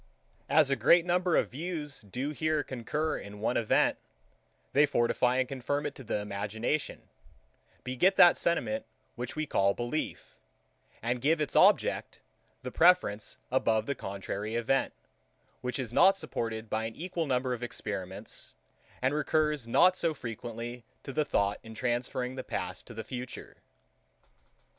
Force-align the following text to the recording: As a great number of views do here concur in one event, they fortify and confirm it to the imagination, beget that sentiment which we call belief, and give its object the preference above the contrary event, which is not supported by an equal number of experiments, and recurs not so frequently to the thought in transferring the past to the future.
As 0.49 0.71
a 0.71 0.75
great 0.75 1.05
number 1.05 1.35
of 1.35 1.51
views 1.51 2.01
do 2.01 2.31
here 2.31 2.63
concur 2.63 3.19
in 3.19 3.39
one 3.39 3.55
event, 3.55 3.99
they 4.73 4.87
fortify 4.87 5.35
and 5.37 5.47
confirm 5.47 5.85
it 5.85 5.93
to 5.93 6.03
the 6.03 6.17
imagination, 6.17 7.03
beget 7.83 8.15
that 8.15 8.35
sentiment 8.35 8.87
which 9.13 9.35
we 9.35 9.45
call 9.45 9.75
belief, 9.75 10.35
and 11.03 11.21
give 11.21 11.39
its 11.39 11.55
object 11.55 12.19
the 12.63 12.71
preference 12.71 13.37
above 13.51 13.85
the 13.85 13.93
contrary 13.93 14.55
event, 14.55 14.91
which 15.61 15.77
is 15.77 15.93
not 15.93 16.17
supported 16.17 16.67
by 16.67 16.85
an 16.85 16.95
equal 16.95 17.27
number 17.27 17.53
of 17.53 17.61
experiments, 17.61 18.55
and 19.03 19.13
recurs 19.13 19.67
not 19.67 19.95
so 19.95 20.15
frequently 20.15 20.83
to 21.03 21.13
the 21.13 21.25
thought 21.25 21.59
in 21.61 21.75
transferring 21.75 22.33
the 22.33 22.43
past 22.43 22.87
to 22.87 22.95
the 22.95 23.03
future. 23.03 23.57